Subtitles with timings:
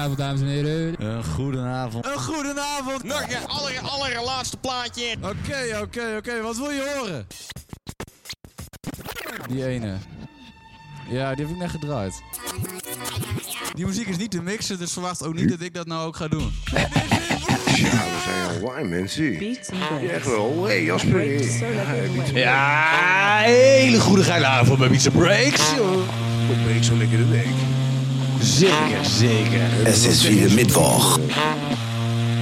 [0.00, 1.04] Goedenavond, dames en heren.
[1.04, 2.06] Een goedenavond.
[2.06, 3.02] Een goedenavond.
[3.04, 5.16] Nog een aller, allerlaatste plaatje.
[5.20, 6.42] Oké, oké, oké.
[6.42, 7.26] Wat wil je horen?
[9.48, 9.96] Die ene.
[11.10, 12.22] Ja, die heb ik net gedraaid.
[13.74, 16.16] Die muziek is niet te mixen, dus verwacht ook niet dat ik dat nou ook
[16.16, 16.52] ga doen.
[16.64, 16.88] Ja,
[17.86, 19.32] we zijn online, mensen.
[19.32, 19.68] Ja, breaks.
[20.12, 20.64] echt wel.
[20.66, 21.10] Hé, Jasper.
[21.10, 22.42] Breaks de week.
[22.44, 25.72] Ja, hele goede geile avond bij Pizza Breaks.
[26.64, 27.69] Breek zo lekker de week.
[28.40, 29.60] Zeker, zeker.
[29.84, 31.18] Es ist wieder Mittwoch.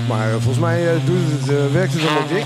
[0.08, 2.44] Maar eh, volgens mij eh, doet het, eh, werkt het allemaal dik.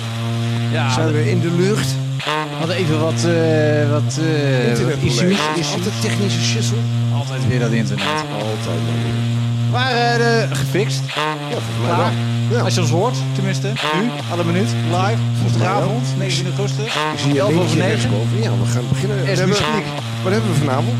[0.72, 1.86] Ja, Zijn we in de lucht.
[2.16, 5.30] we hadden even wat, eh wat, eh wat Internetprobleem.
[5.30, 5.38] issues.
[5.56, 5.72] issues.
[5.74, 6.76] Altijd technische schissel.
[7.14, 8.06] Altijd weer dat internet.
[8.32, 9.20] Altijd maar weer.
[9.70, 11.02] Maar eh, de- gefixt.
[11.14, 11.98] Ja, volgens mij Klaar.
[12.48, 12.58] wel.
[12.58, 12.64] Ja.
[12.64, 17.40] Als je ons hoort, tenminste, nu, alle minuut, live, woensdagavond, 19 augustus, Ik zie je
[17.40, 17.90] 11 over linkje 9.
[17.92, 18.36] rechtsboven.
[18.42, 19.16] Ja, we gaan beginnen.
[19.16, 19.86] We Eerst hebben- muziek.
[20.22, 20.98] Wat hebben we vanavond?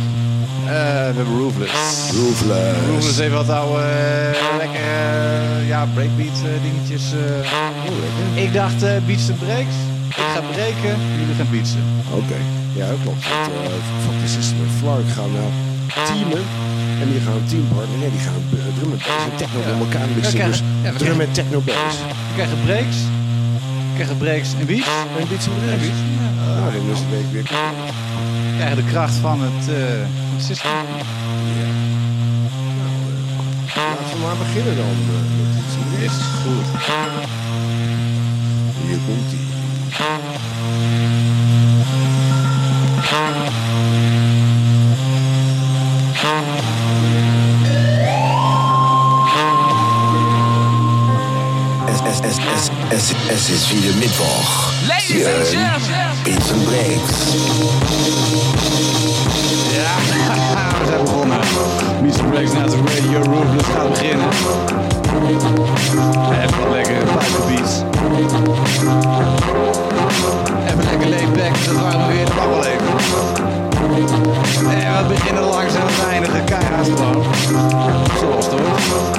[0.67, 2.11] Eh, we hebben Roofless.
[2.21, 2.79] Roofless.
[2.89, 7.05] Roofless even wat oude, eh, lekker, eh, ja, breakbeat dingetjes.
[7.13, 8.43] Oh.
[8.45, 9.77] Ik dacht, beats en breaks.
[10.09, 11.85] Ik ga breken, jullie gaan beatsen.
[12.21, 12.39] Oké.
[12.79, 13.23] Ja, dat klopt.
[13.29, 15.51] Want, uh, Fuck the System en Flark gaan nou
[16.09, 16.43] teamen.
[17.03, 17.99] En die gaan teampartner.
[17.99, 20.39] Nee, die gaan eh, drum en bass en techno door elkaar mixen.
[20.39, 21.95] Ja, Dus ja, we drum en techno bass.
[22.29, 22.99] We krijgen breaks.
[23.89, 24.93] We krijgen breaks en beats.
[25.21, 25.83] En beats en En breaks.
[25.87, 26.01] beats.
[26.59, 27.43] Nou, dan is de week weer.
[27.43, 29.65] We krijgen de kracht van het,
[30.51, 31.61] eh, van het system.
[33.77, 34.85] Laten we maar beginnen dan.
[34.85, 36.67] eh, met iets Is goed.
[38.87, 39.51] Hier komt ie.
[51.89, 54.73] Es, es, es, es, es, es ist wieder Mittwoch.
[54.89, 56.17] Ladies and gentlemen.
[56.25, 58.52] Beats and Breaks.
[62.13, 64.29] Beats and breaks naar de radio Roofless gaat beginnen.
[66.43, 67.83] Even wat lekker buitenbeats.
[70.67, 72.95] Even lekker laid back, dat waren we weer, dat wel even.
[74.71, 77.25] En we beginnen langzaam te eindigen, keihard gewoon.
[78.19, 79.13] Zoals het hoort.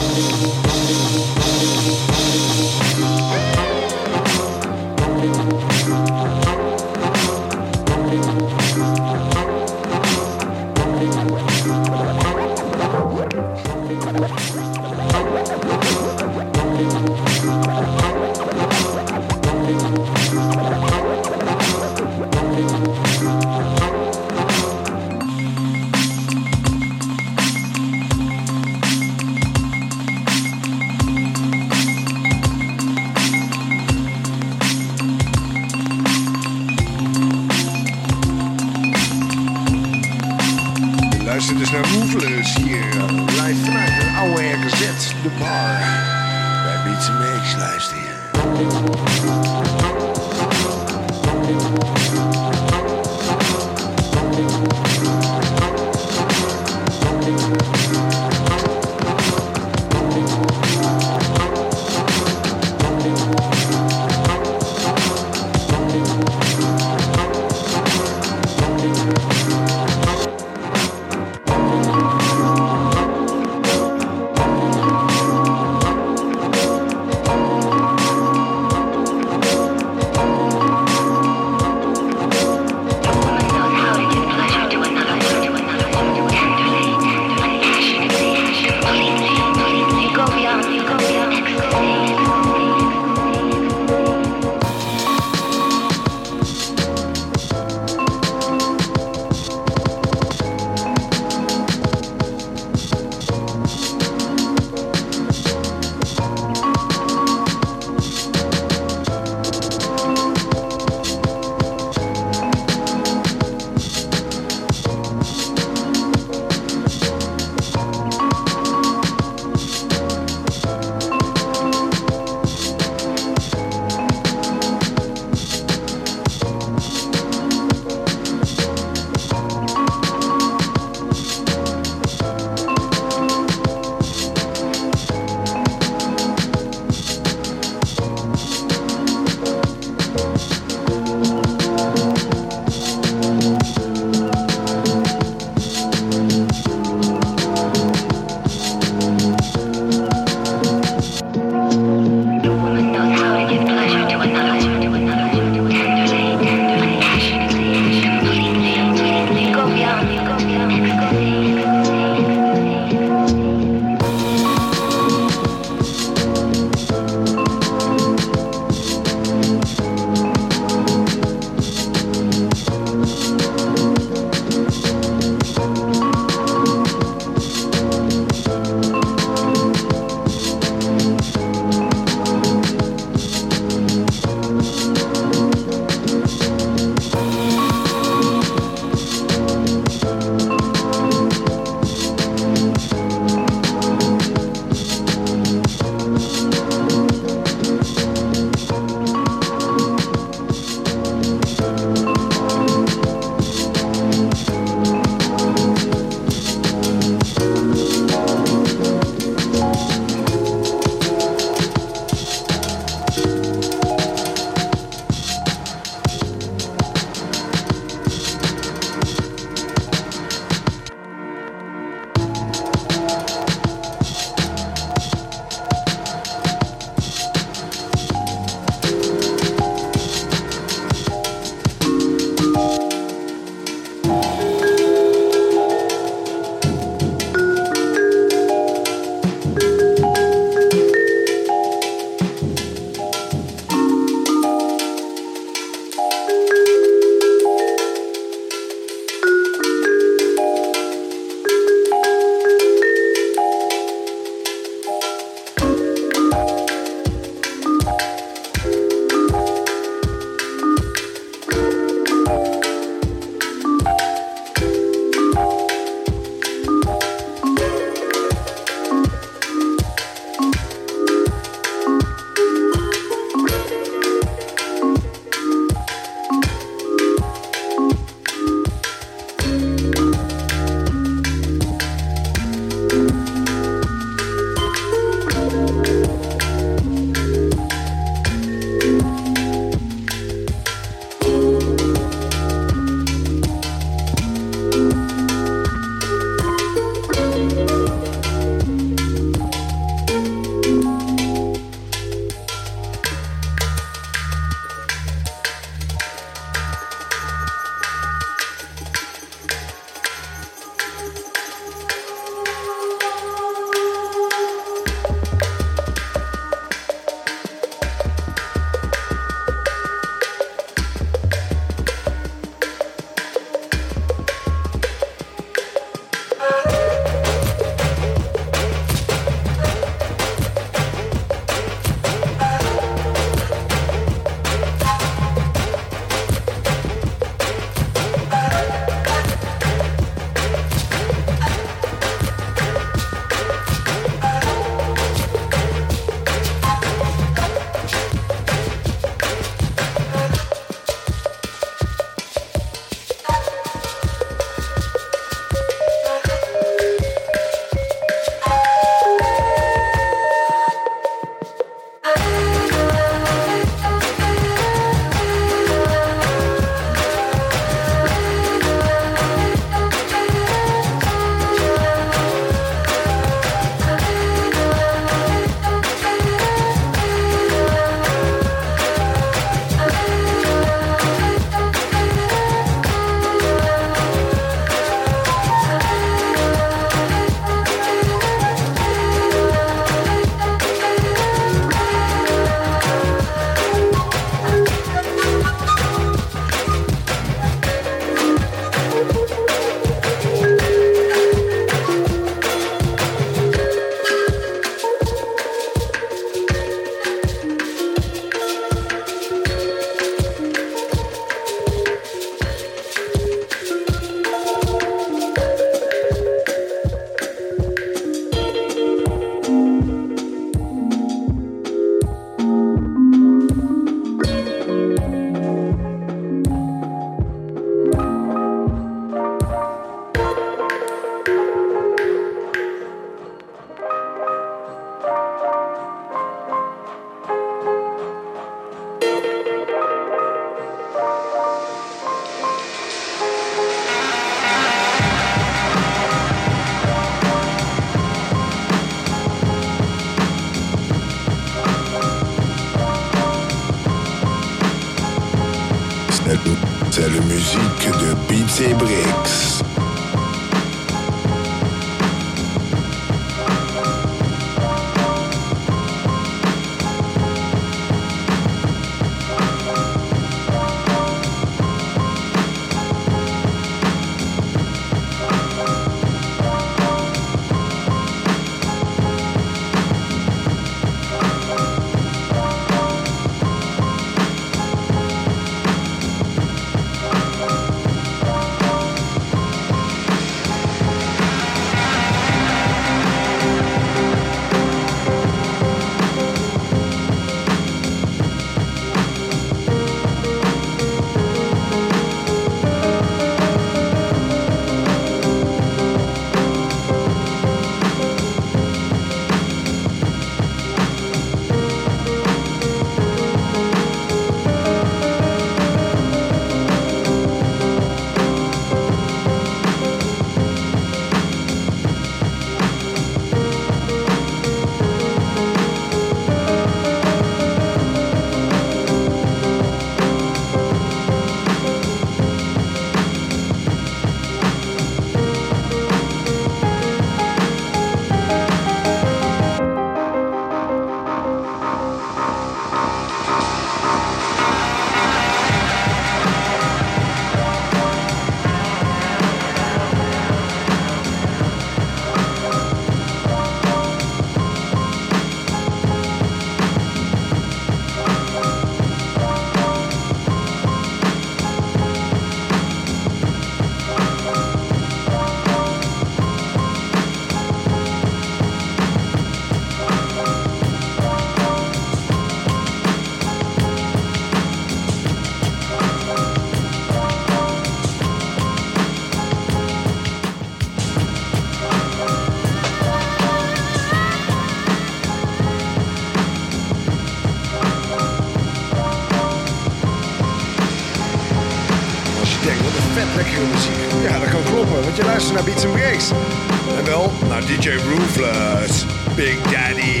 [597.61, 599.37] DJ Roofless, Big.
[599.43, 600.00] Daddy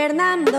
[0.00, 0.49] Fernán.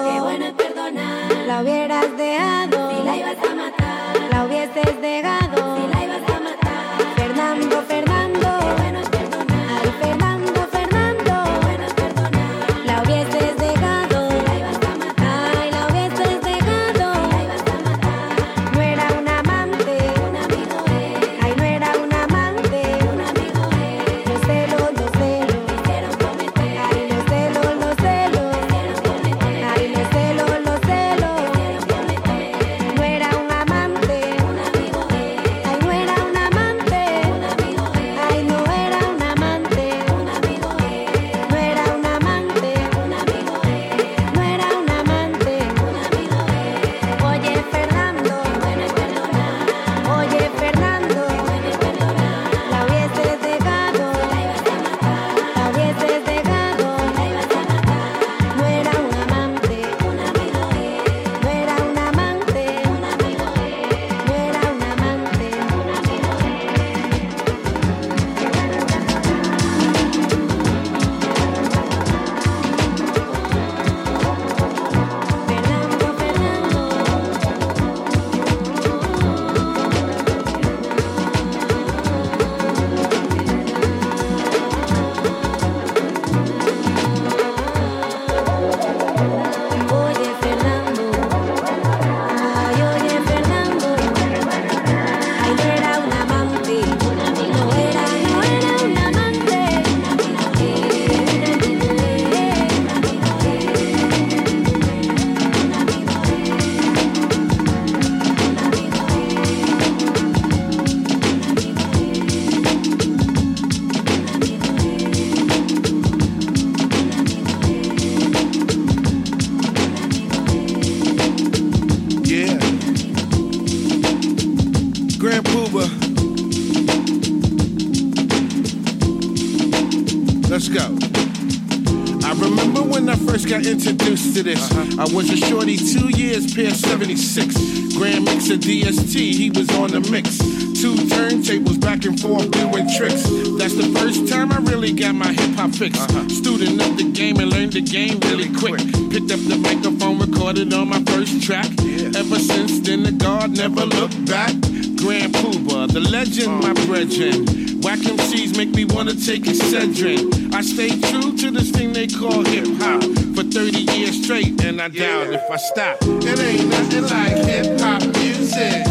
[135.01, 137.95] I was a shorty, two years, pair 76.
[137.97, 140.37] Grand Mixer DST, he was on the mix.
[140.79, 143.23] Two turntables back and forth doing tricks.
[143.57, 145.97] That's the first time I really got my hip hop fix.
[145.99, 146.29] Uh-huh.
[146.29, 148.77] Student of the game and learned the game really quick.
[149.09, 151.65] Picked up the microphone, recorded on my first track.
[152.13, 154.53] Ever since then, the guard never looked back.
[155.01, 157.49] Grand Puba, the legend, my brethren.
[157.81, 160.40] Whack MCs make me wanna take Excedrin.
[160.53, 163.01] I stay true to this thing they call hip hop
[163.35, 165.97] for 30 years straight, and I doubt if I stop.
[166.01, 168.85] It ain't nothing like hip hop music.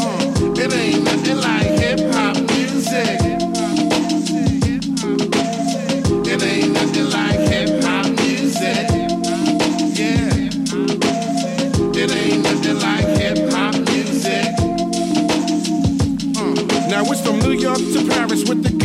[0.00, 2.25] Uh, It ain't nothing like hip hop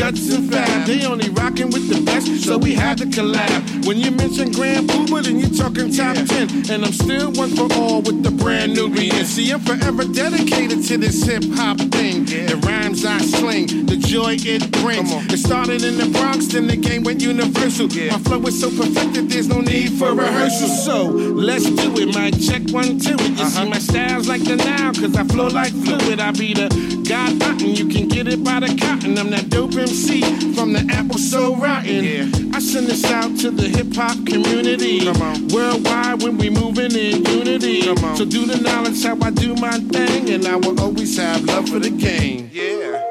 [0.02, 0.88] guts and fab.
[0.88, 3.86] They only rockin' with the best, so we had to collab.
[3.86, 6.72] When you mention Grand Puba, then you're talking top 10.
[6.72, 9.26] And I'm still one for all with the Brand Nubian.
[9.26, 12.26] See, I'm forever dedicated to this hip hop thing.
[12.26, 15.12] The rhymes I sling, the joy it brings.
[15.32, 17.88] It started in the Bronx, then the game went universal.
[17.88, 20.68] My flow is so perfected, there's no need for rehearsal.
[20.68, 23.18] So let's do it, my check one, two.
[23.22, 23.66] You see uh-huh.
[23.66, 26.20] my styles like the now, cause I flow like fluid.
[26.20, 26.70] I be the
[27.12, 29.18] God button, you can get it by the cotton.
[29.18, 30.22] I'm that dope MC
[30.54, 32.56] from the apple so rotten.
[32.56, 35.06] I send this out to the hip hop community.
[35.54, 37.82] Worldwide when we moving in unity.
[38.16, 41.68] So do the knowledge how I do my thing, and I will always have love
[41.68, 42.50] for the game.
[42.54, 43.04] Yeah.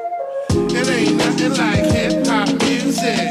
[0.49, 3.30] It ain't nothing like hip hop music.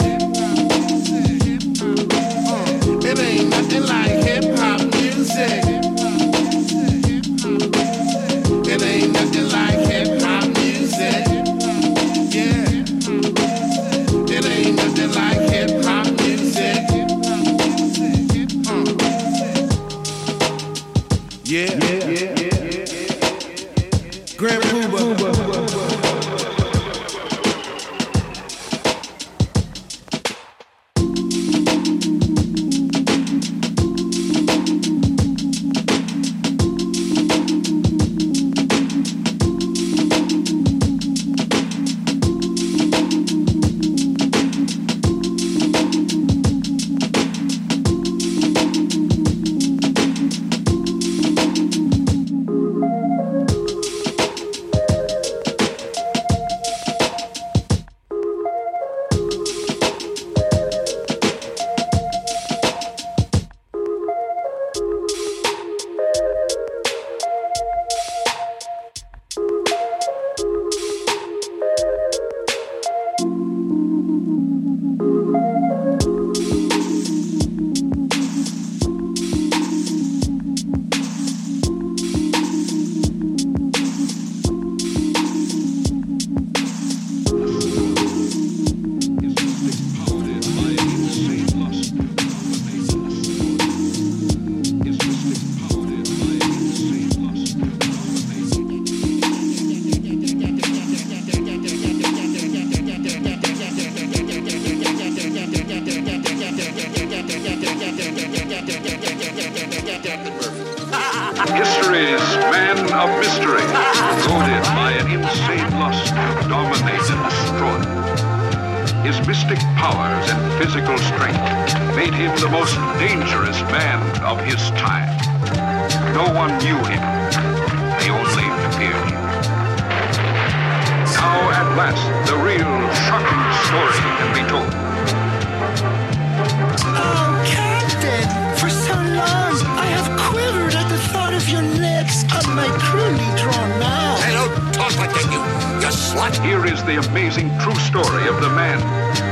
[146.21, 146.45] You slut.
[146.45, 148.81] Here is the amazing true story of the man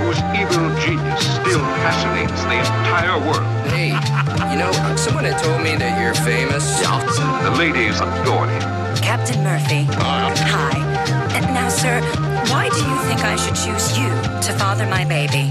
[0.03, 3.45] whose evil genius still fascinates the entire world.
[3.69, 3.93] Hey,
[4.53, 6.81] you know, someone had told me that you're famous.
[6.81, 6.99] Yeah.
[7.45, 8.63] The ladies adored him.
[9.03, 9.85] Captain Murphy.
[9.93, 10.73] Hi.
[10.73, 12.01] Uh, Now, sir,
[12.51, 14.09] why do you think I should choose you
[14.43, 15.51] to father my baby?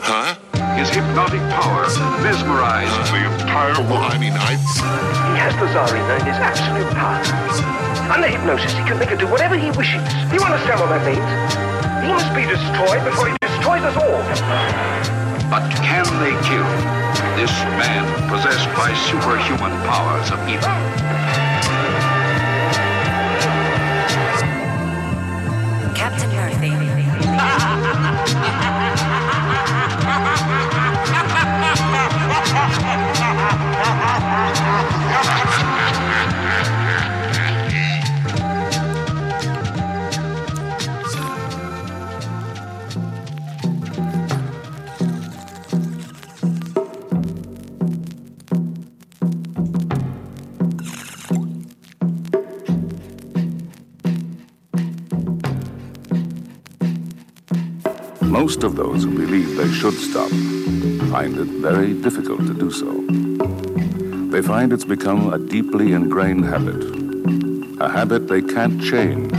[0.00, 0.34] Huh?
[0.76, 1.84] His hypnotic power
[2.22, 4.12] mesmerized the entire world.
[4.12, 4.56] I mean, I...
[4.56, 7.79] He has the Tsarina in his absolute power.
[8.10, 10.02] Under hypnosis, he can make her do whatever he wishes.
[10.34, 11.30] You understand what that means?
[12.02, 14.18] He must be destroyed before he destroys us all.
[15.46, 16.66] But can they kill
[17.38, 21.39] this man possessed by superhuman powers of evil?
[58.50, 60.28] Most of those who believe they should stop
[61.08, 62.90] find it very difficult to do so.
[64.32, 66.82] They find it's become a deeply ingrained habit,
[67.80, 69.30] a habit they can't change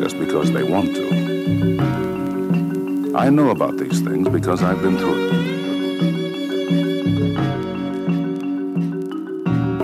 [0.00, 1.06] just because they want to.
[3.16, 5.32] I know about these things because I've been through it.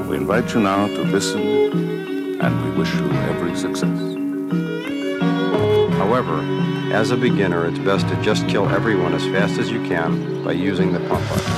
[0.08, 4.13] We invite you now to listen, and we wish you every success.
[6.14, 6.42] However,
[6.94, 10.52] as a beginner, it's best to just kill everyone as fast as you can by
[10.52, 11.53] using the pump button.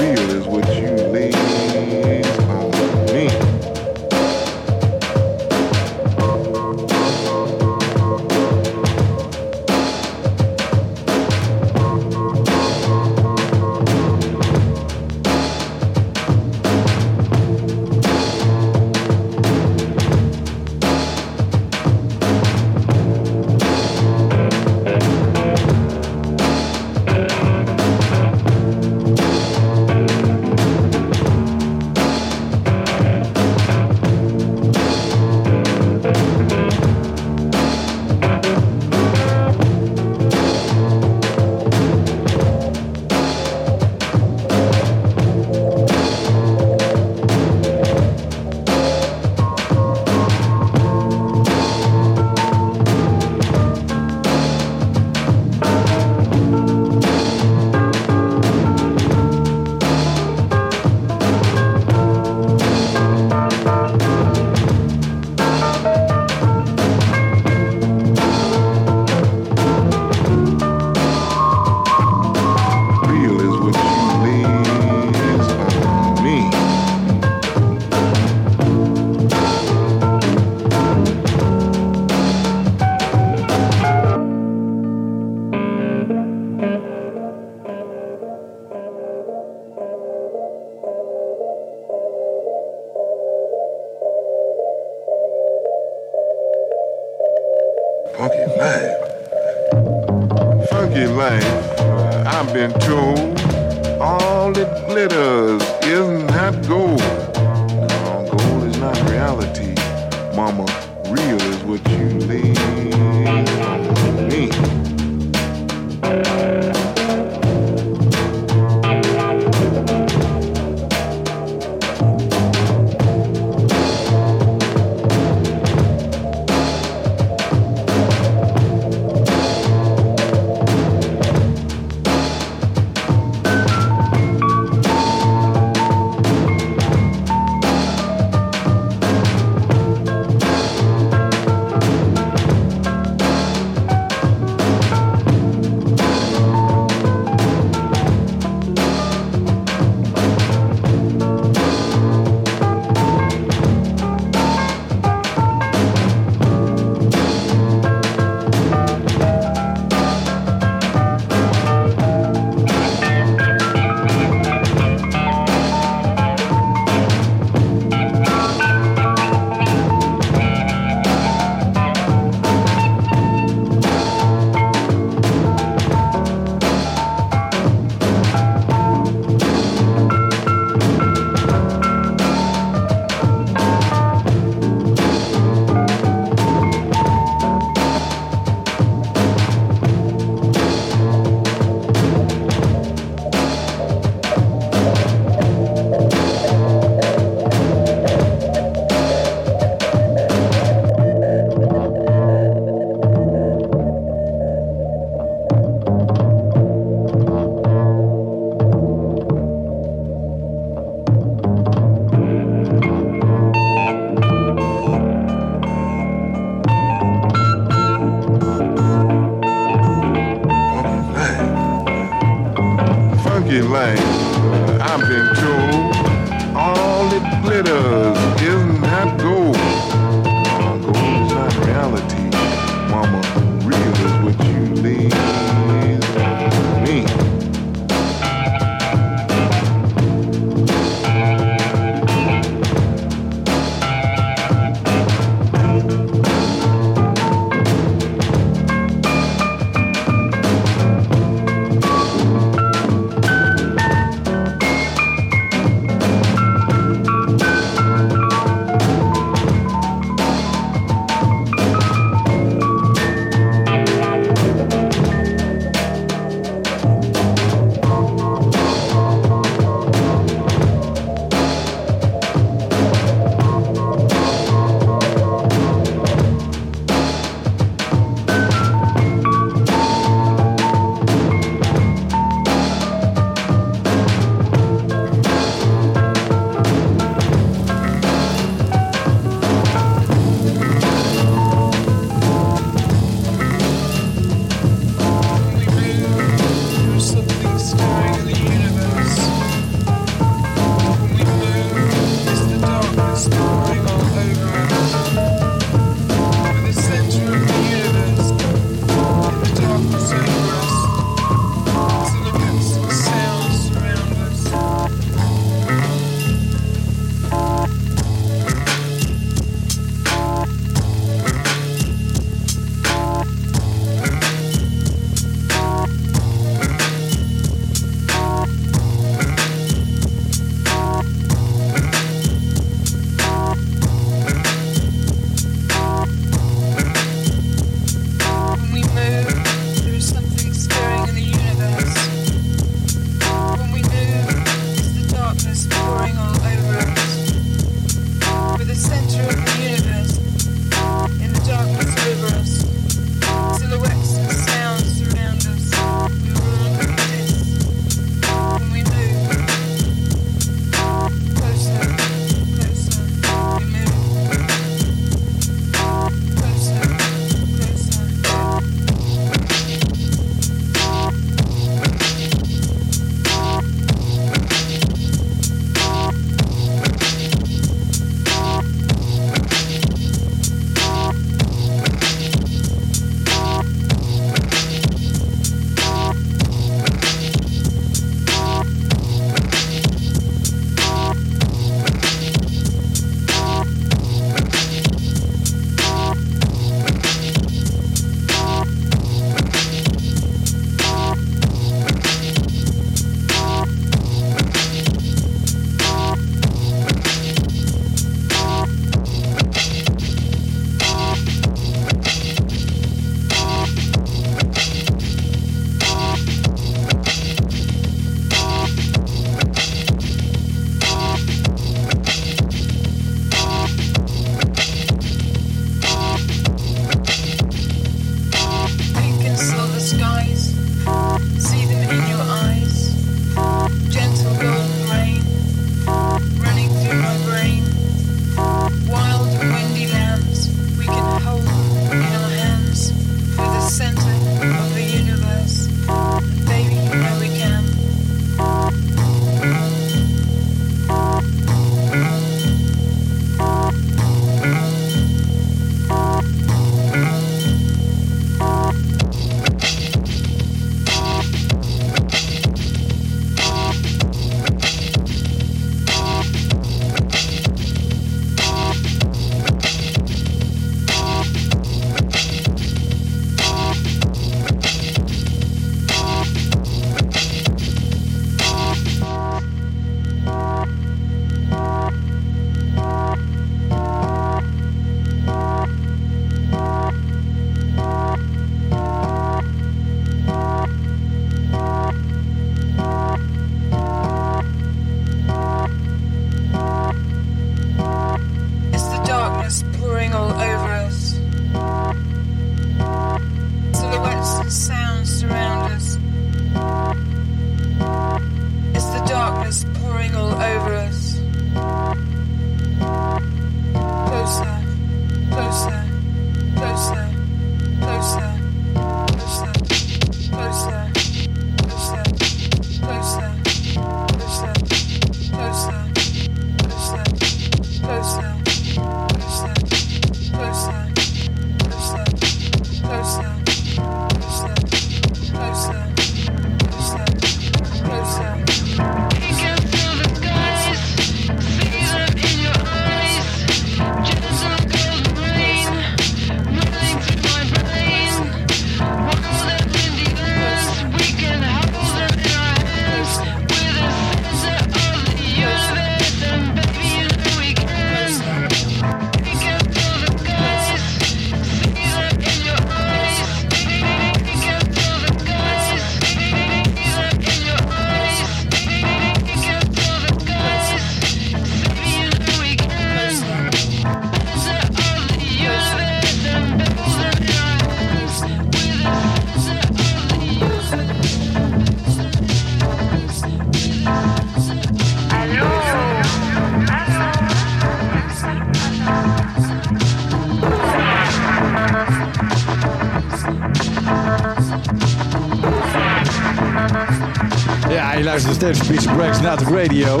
[598.52, 600.00] steeds Beach Breaks naar de radio.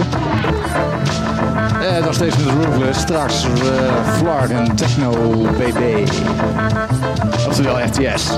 [1.82, 3.00] En nog steeds met Ruthless.
[3.00, 3.44] Straks
[4.22, 5.10] uh, en Techno
[5.58, 6.08] BB.
[7.48, 8.30] Oftewel FTS.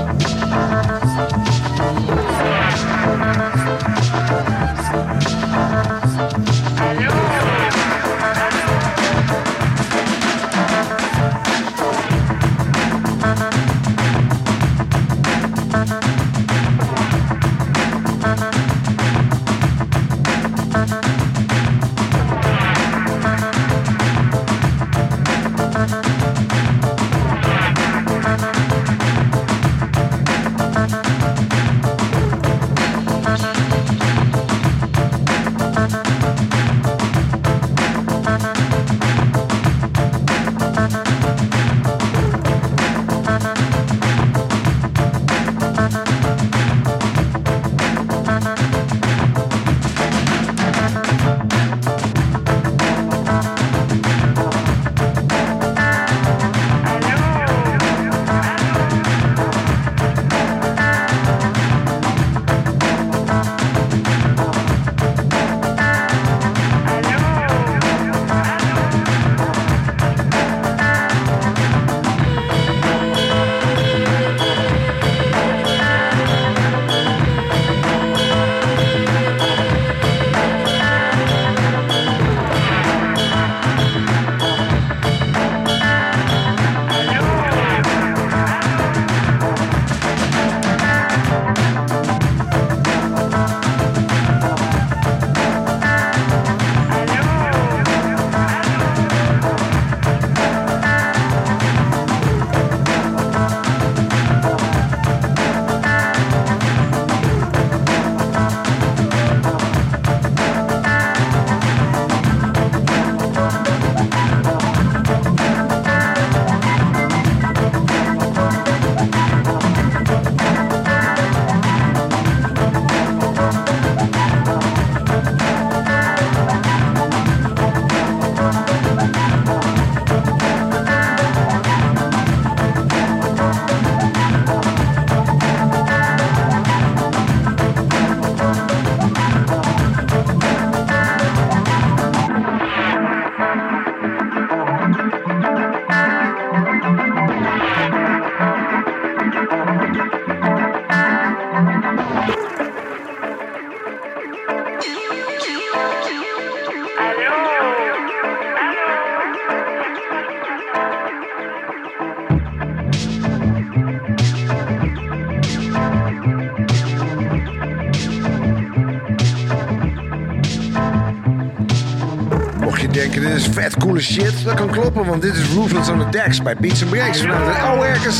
[173.57, 176.81] Vet coole shit, dat kan kloppen, want dit is Roofless on the Decks bij Beats
[176.81, 178.19] and Breaks vanuit de oude RKZ.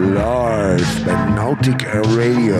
[0.00, 2.56] Live bij Nautic Radio.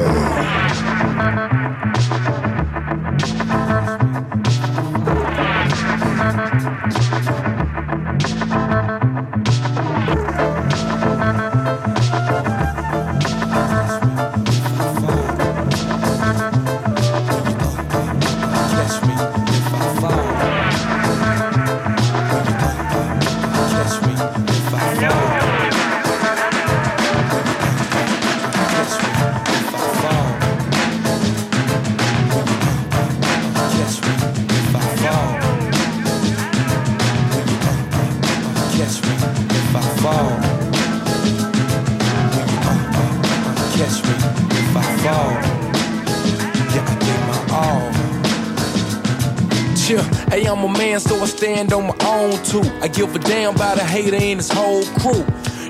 [51.61, 52.63] Stand on my own too.
[52.81, 55.25] I give a damn about a hater and his whole crew.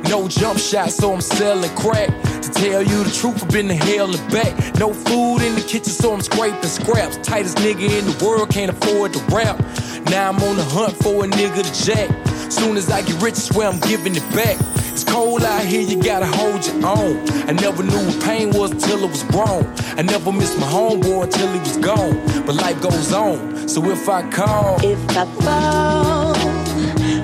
[0.09, 2.09] No jump shot, so I'm selling crack.
[2.43, 4.78] To tell you the truth, I've been to hell and back.
[4.78, 7.16] No food in the kitchen, so I'm scraping scraps.
[7.18, 9.59] Tightest nigga in the world, can't afford to rap.
[10.11, 12.09] Now I'm on the hunt for a nigga to jack.
[12.51, 14.57] Soon as I get rich, I swear I'm giving it back.
[14.93, 17.28] It's cold out here, you gotta hold your own.
[17.49, 19.64] I never knew what pain was till it was grown.
[19.99, 22.14] I never missed my homeboy until he was gone.
[22.45, 26.35] But life goes on, so if I call, If I fall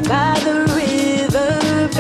[0.09, 1.99] by the riverbed,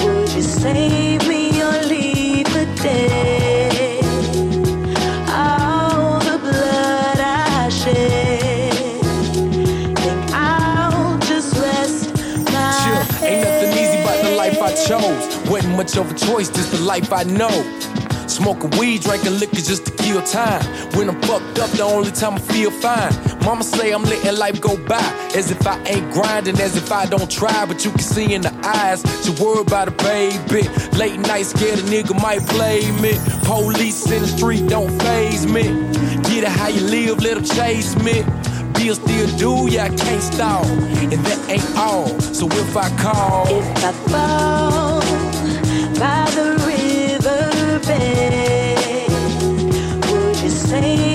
[0.00, 4.04] would you save me or leave for dead?
[5.28, 9.02] All the blood I shed,
[9.98, 12.14] think I'll just rest
[12.52, 15.50] my Chill, ain't nothing easy about the life I chose.
[15.50, 17.50] Wasn't much of a choice, just the life I know.
[18.28, 20.62] Smoking weed, drinking liquor just to kill time.
[20.94, 23.12] When I'm fucked up, the only time I feel fine.
[23.44, 27.06] Mama say I'm letting life go by as if I ain't grinding, as if I
[27.06, 27.64] don't try.
[27.66, 30.62] But you can see in the eyes, she worried about a baby.
[30.98, 33.12] Late night, scared a nigga might play me.
[33.44, 35.64] Police in the street don't phase me.
[36.28, 38.24] Get it how you live, let them chase me.
[38.74, 40.64] Bill still do, yeah, I can't stall.
[41.12, 42.08] And that ain't all.
[42.20, 45.00] So if I call, If I fall
[46.02, 47.90] by the riverbed,
[50.10, 51.09] would you save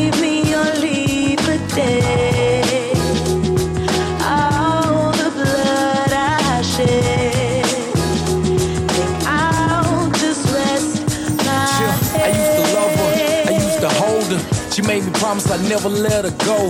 [14.88, 16.69] made me promise I'd never let her go.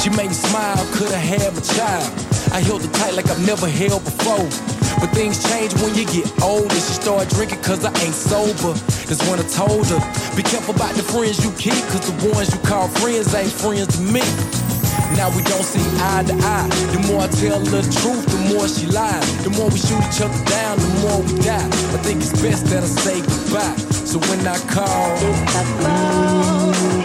[0.00, 2.08] She made me smile, could I have my child.
[2.52, 4.44] I held her tight like I've never held before.
[5.00, 6.74] But things change when you get older.
[6.74, 8.72] She started drinking cause I ain't sober.
[9.08, 10.00] That's when I told her,
[10.36, 13.88] be careful about the friends you keep, cause the ones you call friends ain't friends
[13.96, 14.24] to me.
[15.16, 16.68] Now we don't see eye to eye.
[16.92, 19.24] The more I tell her the truth, the more she lies.
[19.44, 21.68] The more we shoot each other down, the more we die.
[21.96, 23.76] I think it's best that I say goodbye.
[24.04, 27.03] So when I call, if I fall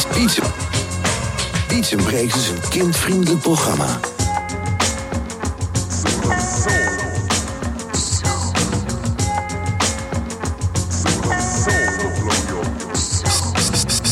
[0.00, 0.38] Iets, iets,
[1.72, 4.00] iets en Breeks is een kindvriendelijk programma.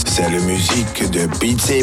[0.05, 1.83] C'est le musique de Beats et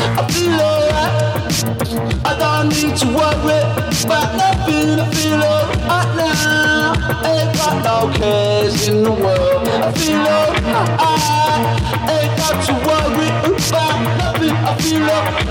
[0.00, 1.14] I feel alright.
[2.24, 3.60] I don't need to worry
[4.04, 4.98] about nothing.
[4.98, 6.94] I feel alright now.
[7.28, 9.68] Ain't got no cares in the world.
[9.68, 10.60] I feel alright.
[12.08, 13.28] Ain't got to worry
[13.68, 14.56] about nothing.
[14.56, 15.46] I feel alright.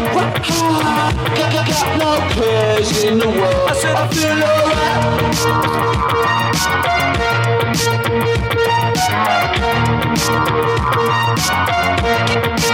[1.37, 3.69] Got, got, got no cares in the world.
[3.69, 4.43] I said I feel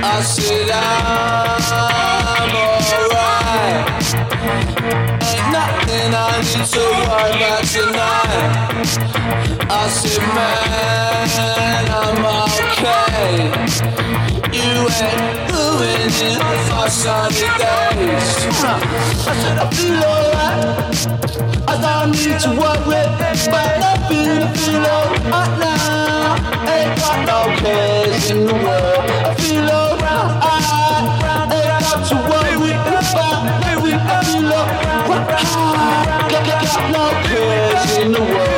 [0.00, 4.07] I said I'm alright.
[4.08, 6.40] Ain't nothing I
[6.72, 8.96] to worry about tonight.
[9.68, 13.52] I said, man, I'm okay.
[14.48, 16.40] You ain't ruining
[16.70, 18.36] my sunny days.
[18.48, 20.96] I said I feel alright.
[21.68, 23.04] I don't need to worry
[23.46, 24.40] about nothing.
[24.40, 26.40] I feel alright now.
[26.72, 29.04] Ain't got no cares in the world.
[29.26, 30.77] I feel alright.
[36.74, 38.57] Got no cares in the world.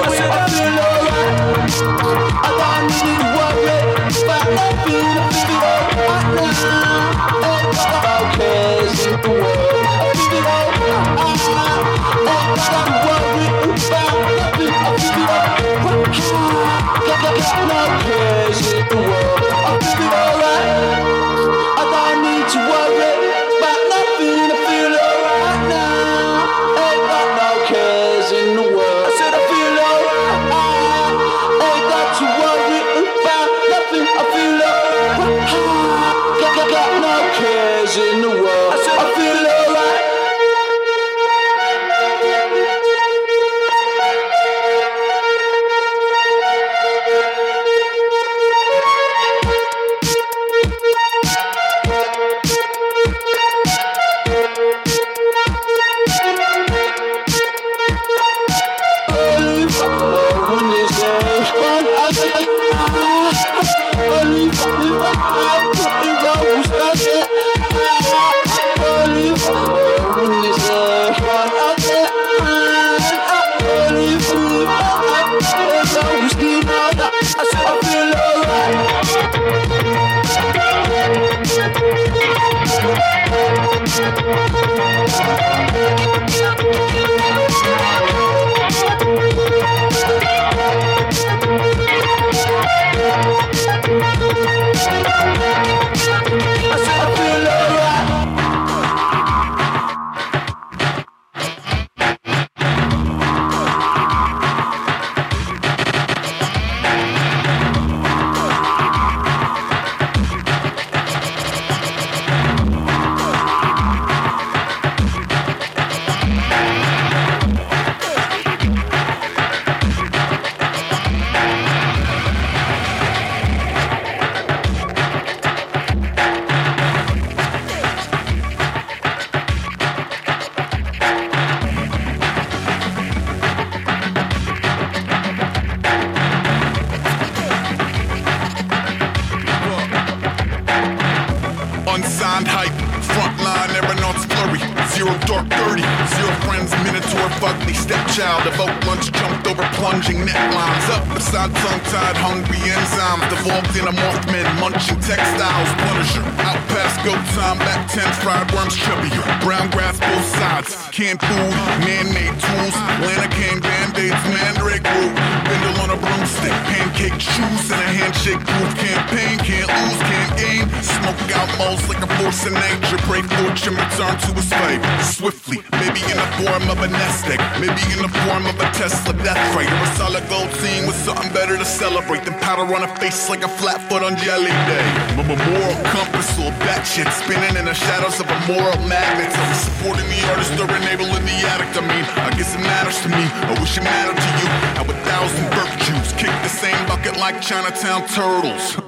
[182.60, 184.86] Powder on a face like a flat foot on jelly day.
[185.16, 189.32] My moral compass or batshit spinning in the shadows of a moral magnet.
[189.32, 191.76] So supporting the artist or enabling the addict.
[191.76, 193.24] I mean, I guess it matters to me.
[193.48, 194.48] I wish it mattered to you.
[194.76, 198.79] How a thousand virtues kick the same bucket like Chinatown turtles.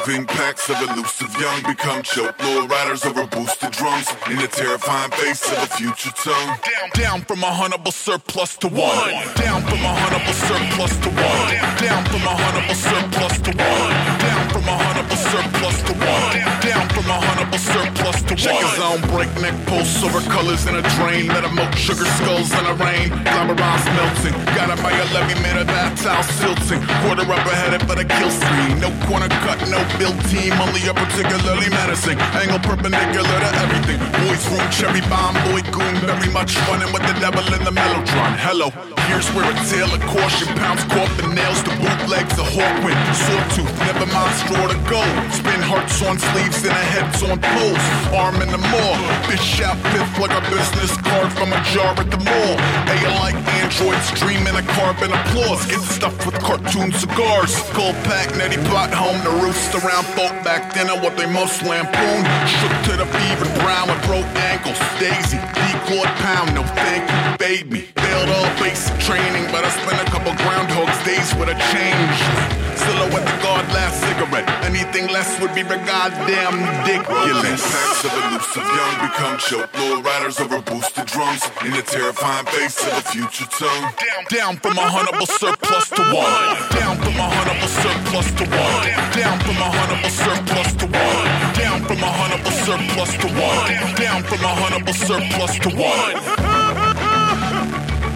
[0.00, 5.10] Roving packs of elusive young become choke low riders over boosted drums in the terrifying
[5.10, 6.58] face of a future tongue.
[6.64, 9.10] Down, down from a huntable surplus to one.
[9.34, 11.52] Down from a huntable surplus to one.
[11.84, 14.18] Down from a huntable surplus to one.
[14.20, 16.38] Down from a huntable surplus to one.
[16.66, 18.42] Down from a huntable surplus to one.
[18.42, 21.28] Check his own breakneck pulse silver colors in a drain.
[21.28, 23.10] Let him milk sugar skulls in a rain.
[23.26, 24.34] Glamorized melting.
[24.58, 26.82] Got him by a levy, a bath towel silting.
[27.02, 28.80] Quarter up ahead for the kill screen.
[28.80, 30.52] No corner cut, no build team.
[30.58, 32.18] Only a particularly menacing.
[32.34, 33.98] Angle perpendicular to everything.
[34.24, 35.94] Boys room, cherry bomb, boy goon.
[36.02, 38.34] Very much running with the devil in the mellotron.
[38.40, 38.72] Hello,
[39.06, 42.98] here's where a tale of caution pounds coffin nails to bootlegs of Hawkwind.
[43.14, 45.02] Sawtooth, never mind straw to go.
[45.30, 47.84] Spin hearts on sleeves and a heads on poles.
[48.14, 48.94] Arm in the maw.
[49.28, 52.54] Fish out fifth like a business card from a jar at the mall.
[52.90, 55.66] AI like androids dreaming a carbon applause.
[55.66, 57.52] Get stuffed with cartoon cigars.
[57.76, 62.22] Cold pack, netty pot home to roost around folk back then what they most lampoon.
[62.58, 64.78] Shook to the fever brown with broke ankles.
[64.98, 67.80] Daisy, declawed pound, no thank you, baby.
[67.96, 72.59] Failed all basic training, but I spent a couple groundhogs days with a change.
[72.90, 74.48] Silhouette the guard last cigarette.
[74.66, 77.62] Anything less would be goddamn ridiculous.
[77.62, 82.82] Packs of elusive young become choke low riders over boosted drums in the terrifying face
[82.82, 83.94] of a future tongue.
[83.94, 86.50] Down, down from a huntable surplus to one.
[86.74, 88.90] Down from a huntable surplus to one.
[89.14, 91.26] Down from a huntable surplus to one.
[91.54, 93.70] Down from a huntable surplus to one.
[94.02, 96.18] Down from a huntable surplus to one.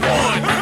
[0.02, 0.53] one.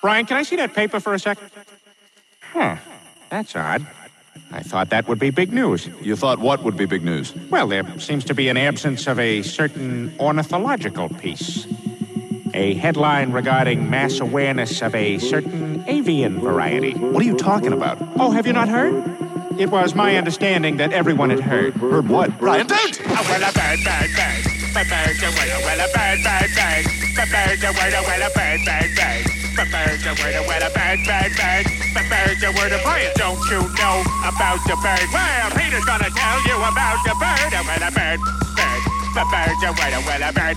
[0.00, 1.50] Brian, can I see that paper for a second?
[2.52, 2.76] Huh.
[3.28, 3.86] That's odd.
[4.52, 5.88] I thought that would be big news.
[6.00, 7.34] You thought what would be big news?
[7.50, 11.66] Well, there seems to be an absence of a certain ornithological piece.
[12.54, 16.94] A headline regarding mass awareness of a certain avian variety.
[16.94, 17.98] What are you talking about?
[18.16, 18.94] Oh, have you not heard?
[19.58, 21.74] It was my understanding that everyone had heard.
[21.74, 22.36] Heard what?
[22.38, 23.00] Brian, don't!
[23.06, 24.46] Oh, well, a bird, bird, bird.
[24.70, 26.86] A bird, a well, well, a bird, bird, bird.
[27.18, 29.39] A bird, a well, well, a bird, bird, bird.
[29.58, 31.66] A bird, a well, well, a bird, bird, bird.
[31.96, 35.08] A bird, a word of Brian, don't you know about the bird?
[35.12, 37.52] Well, Peter's gonna tell you about the bird.
[37.52, 38.20] A well, a bird,
[38.56, 38.80] bird.
[39.14, 40.56] But birds are word of what a bird,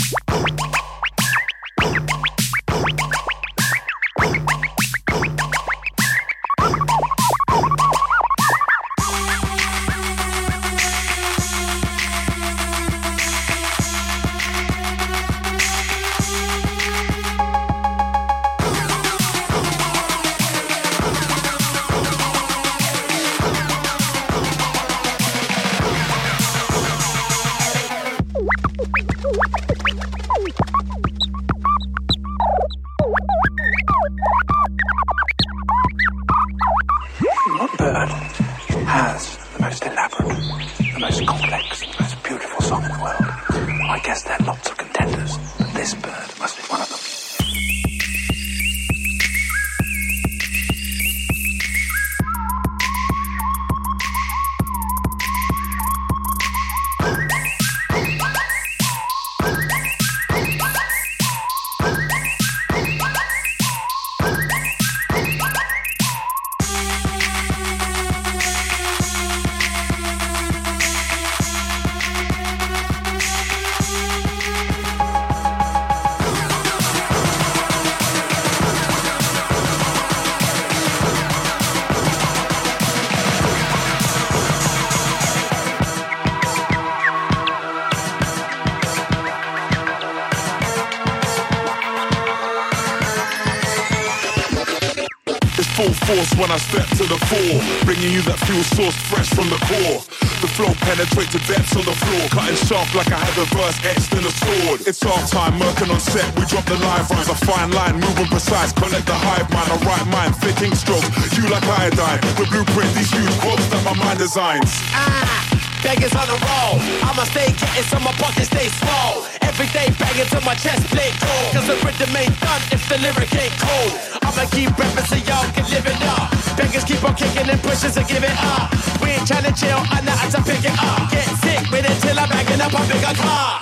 [96.41, 100.01] when I step to the fore, bringing you that fuel source fresh from the core.
[100.41, 103.77] The flow penetrates the depths of the floor, cutting sharp like I have a verse
[103.85, 104.81] etched in a sword.
[104.89, 107.29] It's our time, working on set, we drop the live rhymes.
[107.29, 111.05] A fine line, moving precise, connect the hive mind, a right mind, thinking strokes.
[111.37, 114.73] You like iodine, with blueprint, these huge quotes that my mind designs.
[114.97, 115.45] Ah,
[115.85, 116.81] beggars on the roll.
[117.05, 119.29] I'ma stay getting so my pockets stay small.
[119.45, 121.53] Every day banging till my chest plate cold.
[121.53, 124.10] Cause the rhythm ain't done if the lyric ain't cold.
[124.31, 126.31] I'ma keep rapping so y'all can live it up.
[126.55, 128.71] Beggars keep on kicking and pushing to give it up.
[129.03, 131.11] We ain't trying to chill, I know how to pick it up.
[131.11, 133.59] Get sick with it till I'm banging up a bigger car.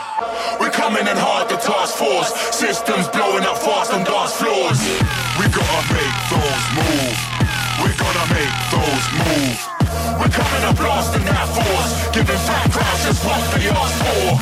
[0.61, 2.29] We're coming in hard, the task force.
[2.53, 4.77] Systems blowing up fast on dance floors.
[5.41, 7.17] We gotta make those move.
[7.81, 9.57] We're gonna make those move.
[10.21, 12.13] We're coming up blasting that force.
[12.13, 12.69] Giving fat
[13.01, 14.37] just what they ask for.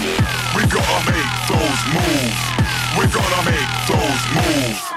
[0.59, 2.35] We gotta make those move.
[2.99, 4.96] We're gonna make those move.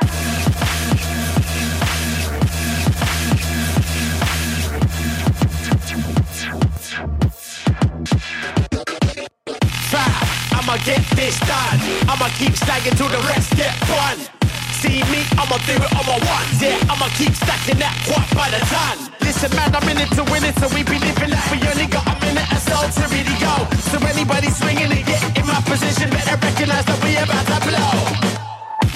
[12.09, 14.19] I'ma keep stacking till the rest get fun.
[14.81, 16.57] See me, I'ma do it on my ones.
[16.61, 19.11] Yeah, I'ma keep stacking that quad by the ton.
[19.21, 21.87] Listen, man, I'm in it to win it, so we be living like we only
[21.87, 23.55] got a minute or so to really go.
[23.93, 28.40] So anybody swinging and get in my position, better recognize that we about to blow.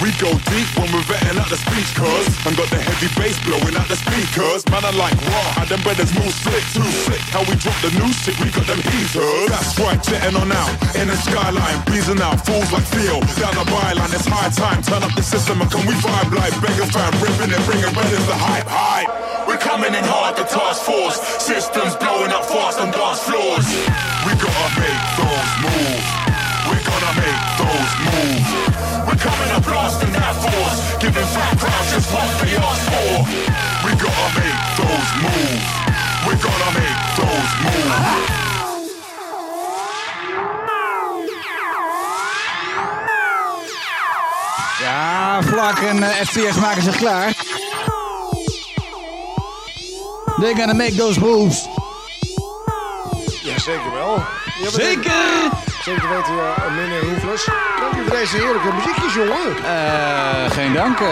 [0.03, 3.39] We go deep when we're vetting out the speech cuz And got the heavy bass
[3.47, 4.67] blowing out the speakers.
[4.67, 7.23] Man, I like raw, how them brothers move slick, too slick.
[7.31, 9.47] How we drop the new shit, we got them heaters.
[9.47, 13.63] That's right, jetting on out, in the skyline Breezing out, fools like Theo, down the
[13.71, 17.11] byline It's high time, turn up the system and can we vibe like Beggar fan,
[17.23, 19.09] ripping it, bringing brothers the hype, hype.
[19.47, 21.21] We're coming in hard, the task force.
[21.39, 23.67] Systems blowing up fast on dance floors.
[24.27, 26.09] We gotta make those moves.
[26.67, 28.84] We're gonna make those moves
[29.65, 33.11] blasting that force Giving fat crowds just what they ask for
[33.83, 35.67] We gotta make those moves
[36.25, 38.45] We're gonna make those moves
[44.79, 47.33] Ja, Vlak en eh, FPS maken zich klaar.
[50.39, 51.67] They're gonna make those moves.
[53.43, 54.23] Ja, zeker wel.
[54.71, 55.74] Zeker!
[55.85, 57.43] Zeker weten, uh, meneer Hoefles.
[57.81, 59.47] Dank u voor deze heerlijke muziekjes, jongen.
[59.65, 60.99] Eh, geen dank.
[60.99, 61.07] eh.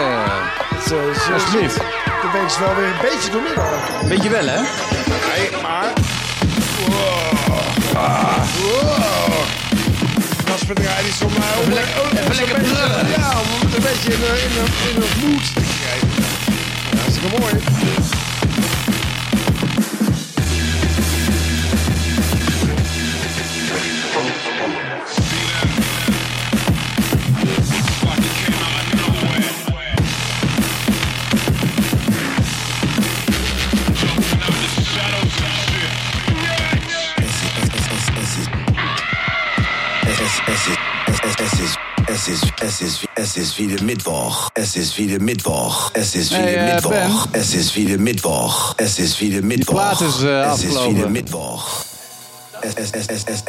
[0.74, 1.76] Het, uh, zo- Alsjeblieft.
[2.22, 3.64] De week is wel weer een beetje doormidden.
[4.08, 4.60] Beetje wel, hè?
[4.60, 5.92] Nee, maar...
[6.86, 7.96] Wow.
[7.96, 8.36] Ah.
[8.62, 9.34] Wow.
[10.44, 11.48] Kasper draait iets om mij.
[11.54, 13.08] om- Even lekker- om- even lekker beetje- brullen.
[13.18, 16.08] Ja, om een beetje in de, in de, in de mood te krijgen.
[16.90, 17.54] Ja, hartstikke mooi.
[42.26, 44.48] Es ist, es ist, es ist wieder Mittwoch.
[44.54, 45.90] Es ist wieder Mittwoch.
[45.92, 47.26] Es ist wieder hey, Mittwoch.
[47.26, 47.40] Ben.
[47.42, 48.74] Es ist wieder Mittwoch.
[48.78, 49.74] Es ist wieder Mittwoch.
[49.74, 51.84] Die plaat is, uh, äh, es ist wieder Mittwoch.
[52.62, 53.42] Es, es, es, es, es,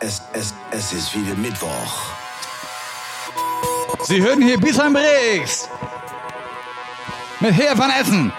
[0.00, 1.70] es, es, es ist wieder Mittwoch.
[4.08, 5.68] Sie hören hier bis Bisheim Breaks
[7.38, 8.32] mit Herr van Essen.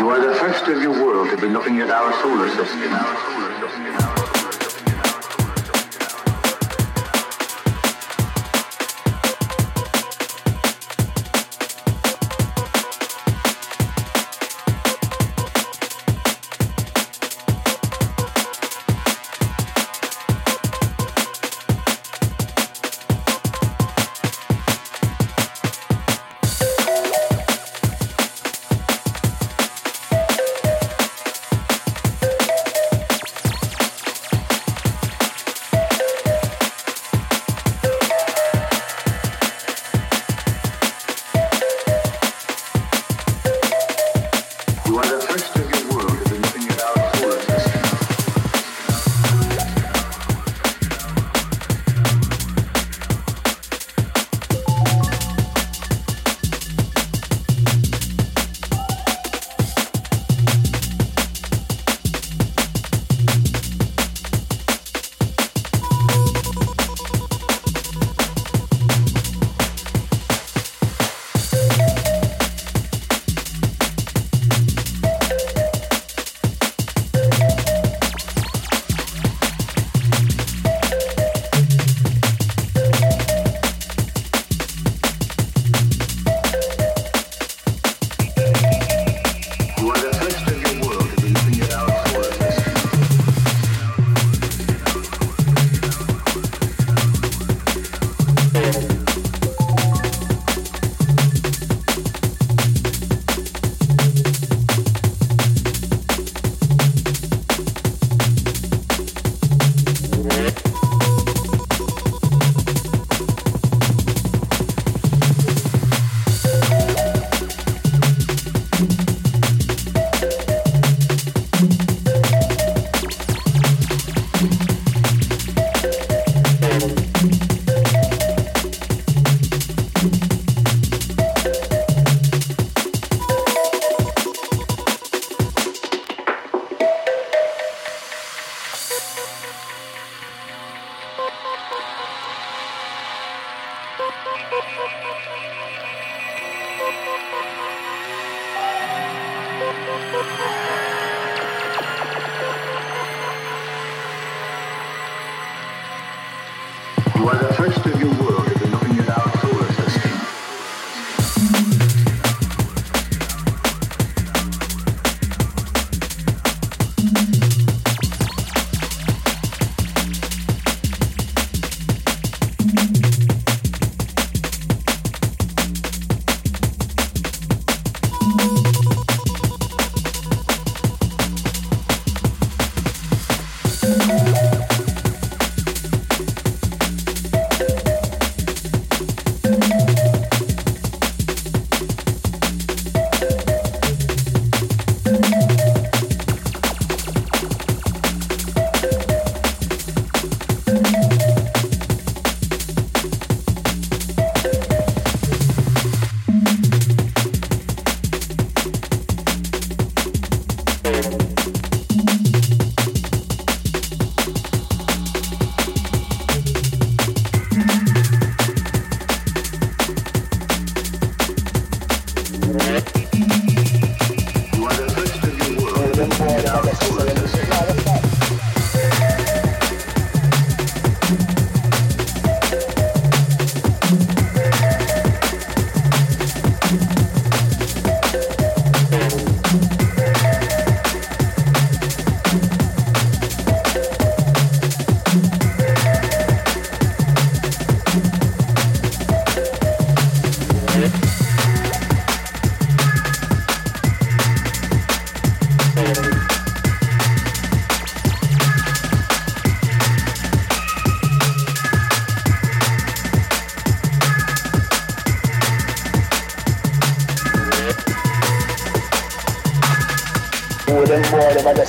[0.00, 2.80] You are the first of your world to be looking at our solar system.
[2.80, 4.09] You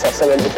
[0.03, 0.50] board of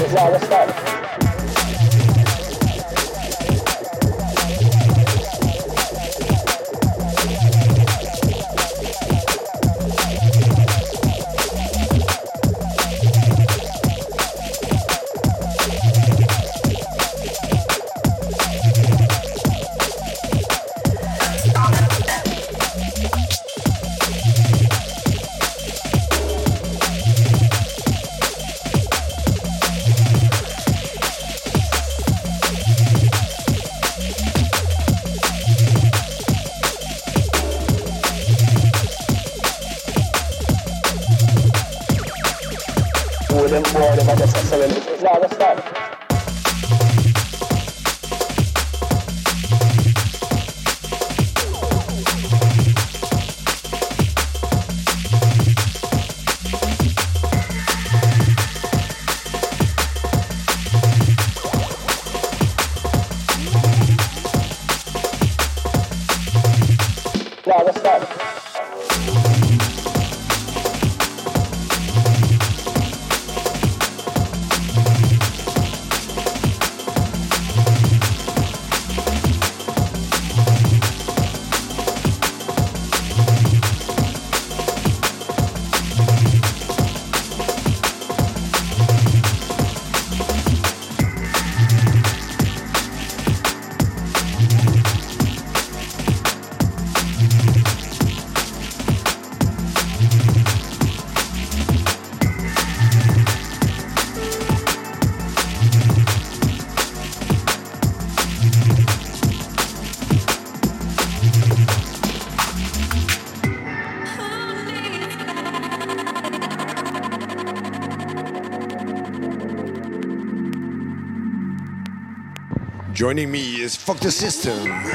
[123.14, 124.66] Joining me is Fuck the System.
[124.66, 124.90] Yeah.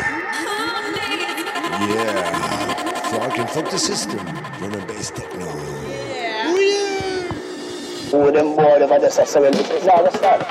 [3.10, 4.18] Flark and Fuck the System.
[4.58, 5.46] Drum and bass techno.
[8.12, 10.47] Wooden board of a 76 hour start.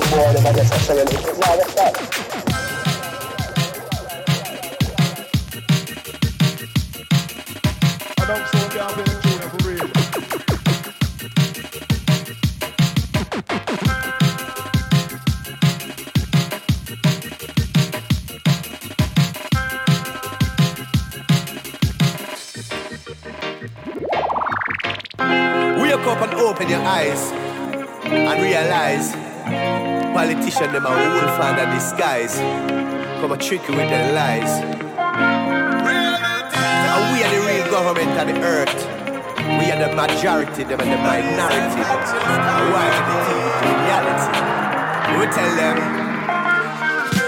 [0.00, 2.23] Them I guess I say, no, that's that.
[30.44, 32.36] Politicians them are wolf under disguise.
[33.20, 34.50] Come a trick you with their lies.
[36.52, 38.80] And we are the real government of the earth.
[39.38, 41.82] We are the majority, them and the minority.
[42.72, 44.32] Why are the teach reality?
[45.18, 46.04] We tell them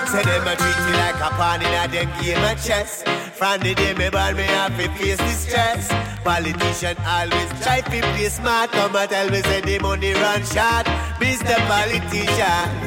[0.07, 3.03] Say them a treat me like a pawn in a them game of chess.
[3.35, 5.89] From the day me born, me have to face the stress.
[6.23, 8.71] Politician always try to play smart.
[8.71, 10.87] Come and tell me say the money run short.
[11.19, 11.57] Mr.
[11.67, 12.86] Politician,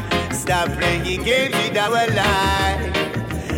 [0.49, 2.81] stop playing games with our life.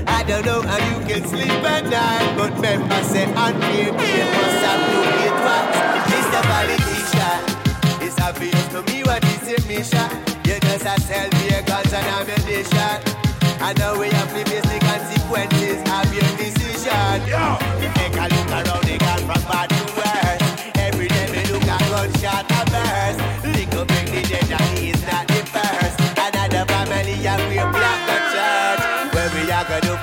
[0.07, 4.59] I don't know how you can sleep at night, but remember say unfair play must
[4.67, 5.65] have to get what.
[6.11, 6.41] Mr.
[6.51, 7.39] Politician,
[8.03, 10.09] it's obvious to me what is your mission.
[10.43, 12.97] You just a sell me a guns and ammunition.
[13.63, 17.15] I know we have to face the consequences of your decision.
[17.23, 17.55] Yo.
[17.79, 19.70] You take a look around the gun from bad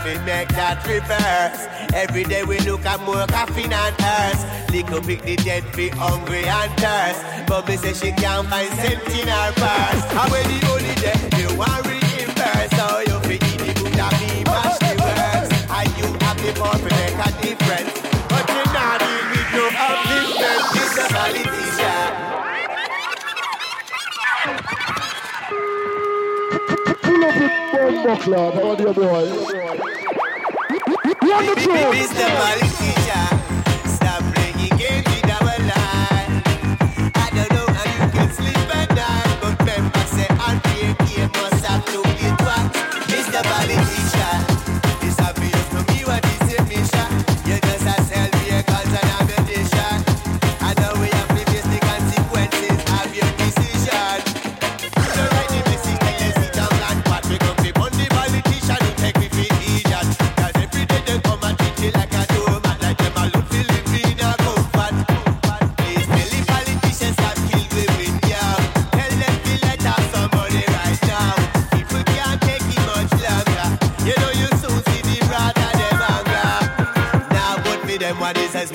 [0.09, 1.69] are make that reverse.
[1.95, 4.45] Every day we look at more coffin and hearse.
[4.73, 7.21] Little big the dead be hungry and thirst.
[7.47, 10.03] But me say she can't find cent in her purse.
[10.13, 12.71] And when the only day you want reimburse.
[12.77, 15.51] So you eat the good and me mash the words.
[15.69, 17.93] And you have the power to make a difference.
[18.29, 20.63] But you're not deal with no upliftment.
[20.73, 22.11] This a politician.
[27.03, 29.98] Pull up the bomb buckler, I want your boy.
[31.39, 33.38] Run the truth.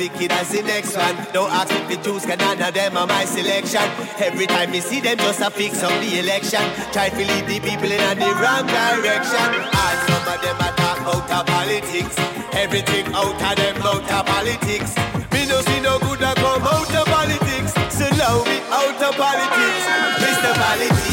[0.03, 1.15] Wicked as the next one.
[1.31, 3.87] Don't ask me to choose, can none of them are my selection.
[4.19, 6.63] Every time you see them just a fix on the election.
[6.91, 9.49] Try to lead the people in the wrong direction.
[9.63, 12.15] And some of them are talk out of politics.
[12.51, 14.91] Everything out of them out of politics.
[15.31, 17.71] Me no see no good that come out of politics.
[17.95, 19.83] So now me out of politics.
[20.19, 20.51] Mr.
[20.51, 21.12] Politician,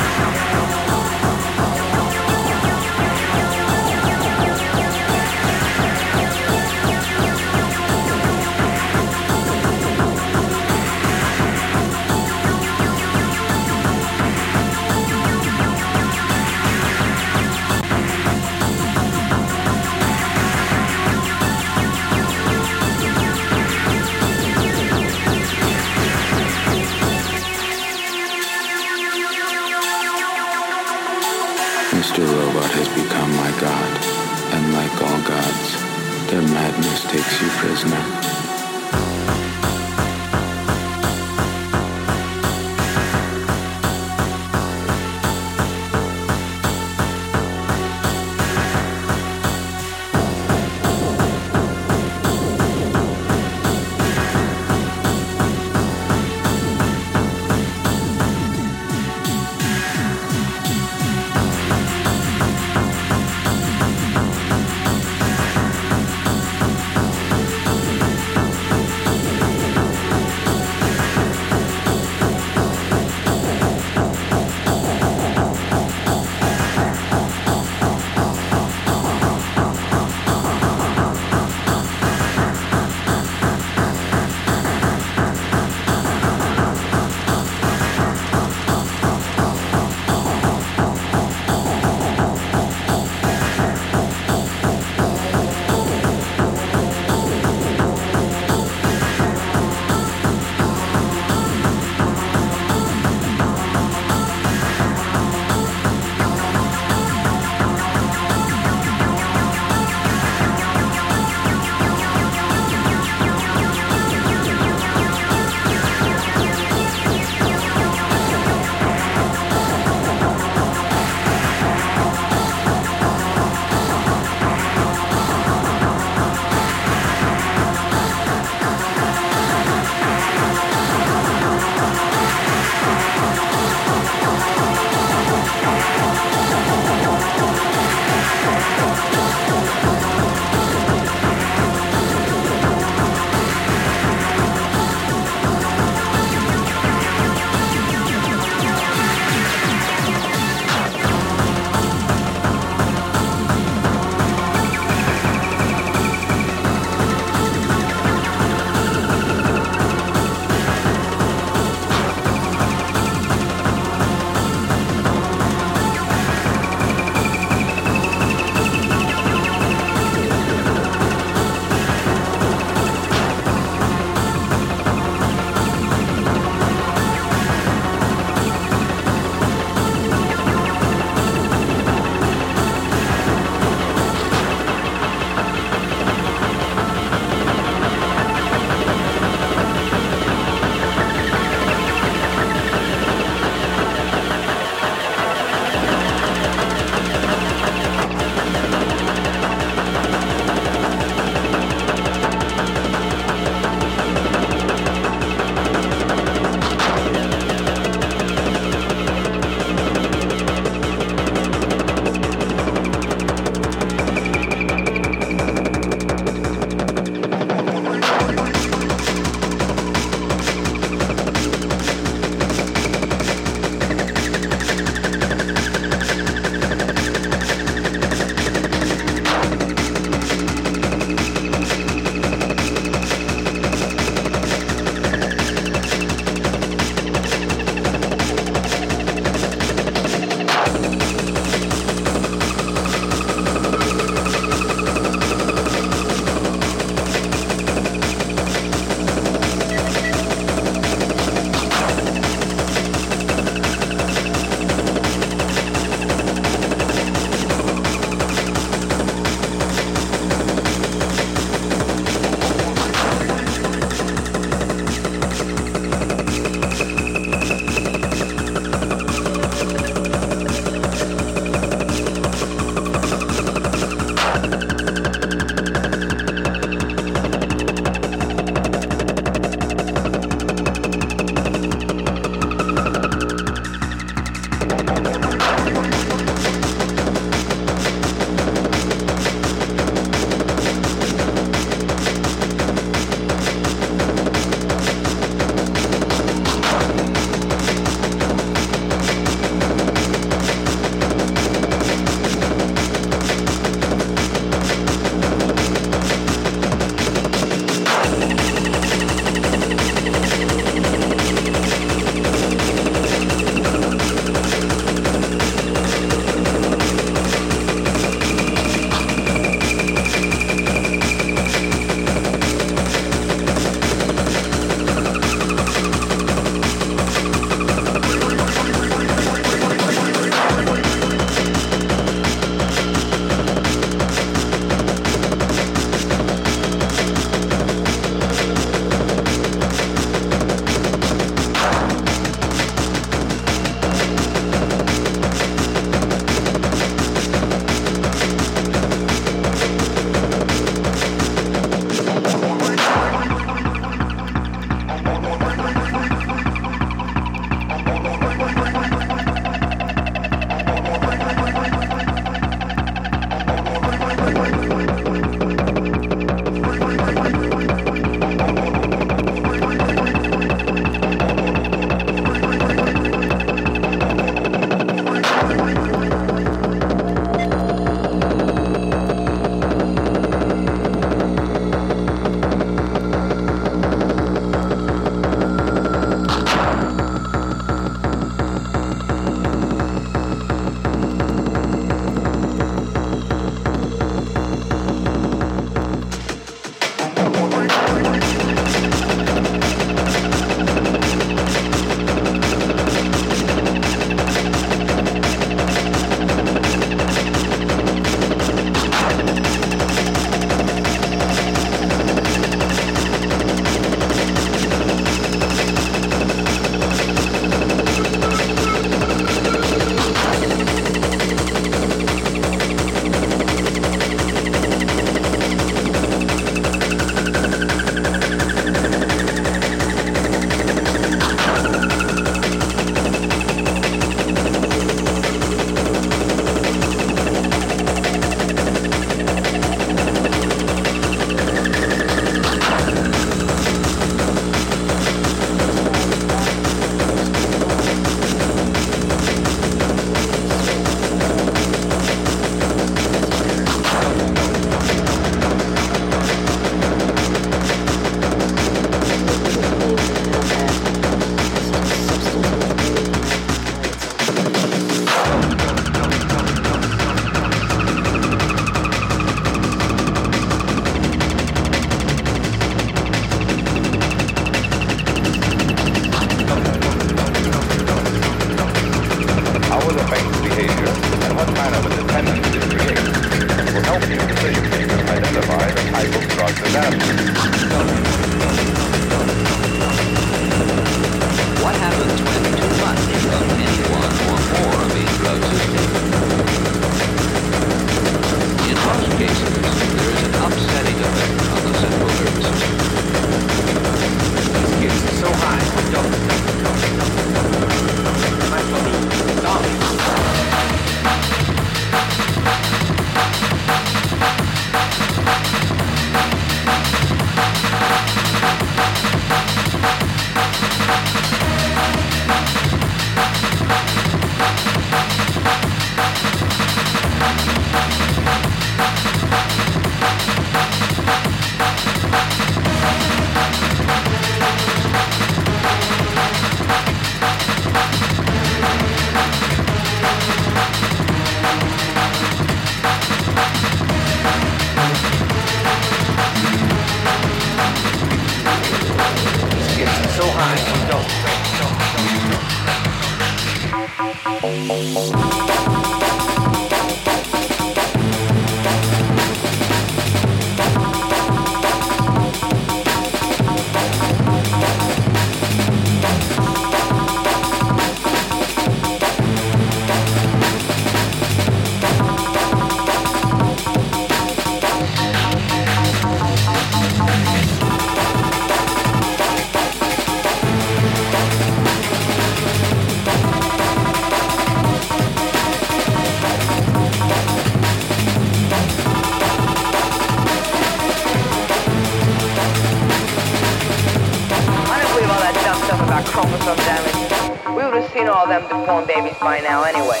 [597.92, 600.00] seen all them deformed babies by now anyway.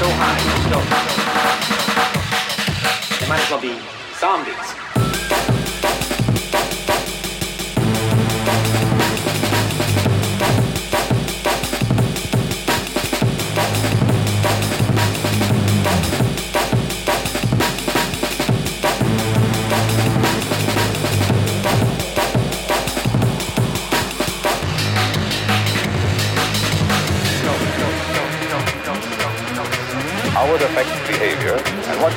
[0.00, 0.78] so high, so,
[3.20, 3.78] They might as well be
[4.18, 4.93] zombies.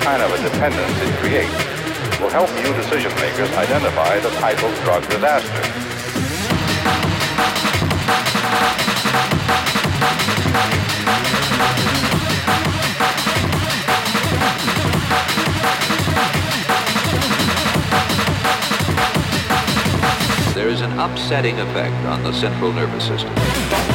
[0.07, 4.73] Kind of a dependence it creates will help you decision makers identify the type of
[4.85, 5.61] drug disaster.
[20.53, 23.86] There is an upsetting effect on the central nervous system.